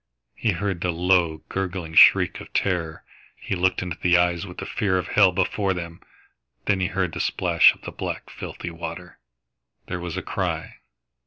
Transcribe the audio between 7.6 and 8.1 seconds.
of the